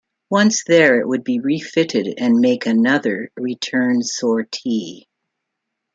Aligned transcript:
Once 0.31 0.63
there, 0.63 0.99
it 0.99 1.07
would 1.07 1.23
be 1.23 1.39
refitted 1.39 2.15
and 2.17 2.39
make 2.39 2.65
another 2.65 3.29
return 3.37 4.01
sortie. 4.01 5.07